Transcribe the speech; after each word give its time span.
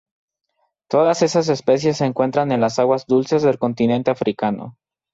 Todas 0.89 1.21
esas 1.21 1.47
especies 1.49 1.97
se 1.97 2.05
encuentran 2.07 2.51
en 2.51 2.59
las 2.59 2.79
aguas 2.79 3.05
dulces 3.05 3.43
del 3.43 3.59
continente 3.59 4.09
africano. 4.09 4.79